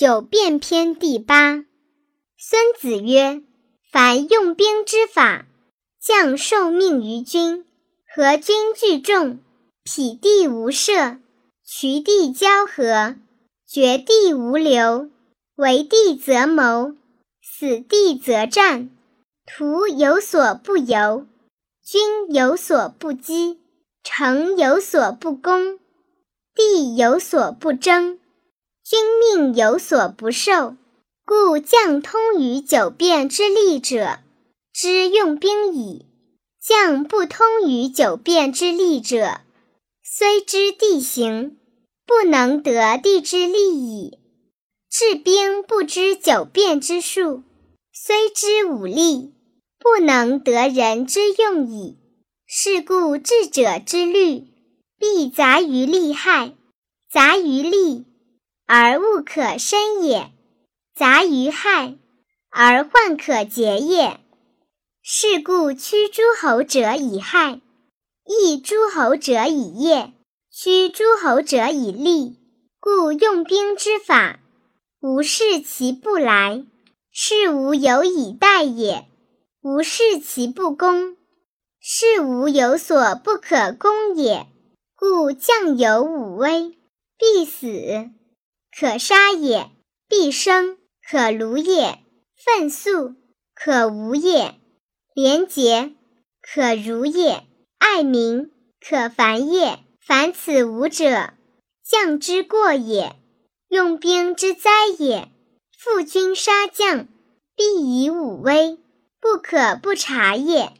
[0.00, 1.66] 九变篇第八。
[2.38, 3.42] 孙子曰
[3.92, 5.44] ：“凡用兵之法，
[6.00, 7.66] 将受命于君，
[8.08, 9.40] 和军聚众，
[9.84, 11.18] 匹地无涉，
[11.66, 13.16] 渠地交合，
[13.68, 15.10] 绝地无留，
[15.56, 16.94] 为地则谋，
[17.42, 18.88] 死地则战。
[19.44, 21.26] 徒有所不由，
[21.84, 23.58] 君有所不击，
[24.02, 25.78] 城有所不攻，
[26.54, 28.18] 地有所不争。”
[28.90, 30.74] 君命有所不受，
[31.24, 34.18] 故将通于九变之利者，
[34.72, 36.06] 知用兵矣；
[36.60, 39.42] 将不通于九变之利者，
[40.02, 41.56] 虽知地形，
[42.04, 44.18] 不能得地之利矣。
[44.90, 47.44] 治兵不知九变之术，
[47.92, 49.32] 虽知武力，
[49.78, 51.96] 不能得人之用矣。
[52.44, 54.48] 是故智者之虑，
[54.98, 56.54] 必杂于利害，
[57.08, 58.09] 杂于利。
[58.72, 60.30] 而物可生也，
[60.94, 61.96] 杂于害，
[62.50, 64.20] 而患可结也。
[65.02, 67.60] 是故驱诸侯者以害，
[68.24, 70.12] 抑诸侯者以业，
[70.52, 72.36] 驱诸侯者以利。
[72.78, 74.38] 故用兵之法，
[75.00, 76.64] 无视其不来，
[77.10, 79.06] 是无有以待也；
[79.62, 81.16] 无视其不攻，
[81.80, 84.46] 是无有所不可攻也。
[84.94, 86.78] 故将有五威，
[87.18, 88.10] 必死。
[88.78, 89.70] 可杀也，
[90.08, 91.98] 必生；可虏也，
[92.36, 93.16] 愤速；
[93.54, 94.60] 可无也，
[95.14, 95.94] 廉洁；
[96.40, 97.46] 可如也，
[97.78, 99.80] 爱民；可烦也。
[100.00, 101.34] 凡此五者，
[101.88, 103.14] 将之过也，
[103.68, 105.30] 用兵之灾也。
[105.78, 107.06] 负君杀将，
[107.54, 108.78] 必以武威，
[109.20, 110.72] 不可不察也。